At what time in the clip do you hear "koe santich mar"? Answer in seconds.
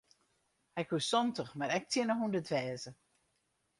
0.87-1.71